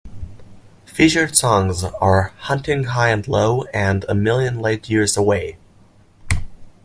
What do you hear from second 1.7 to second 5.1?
are "Hunting High And Low" and "A Million Light